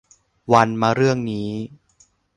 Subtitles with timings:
[0.53, 1.49] วันมะเรื่องนี้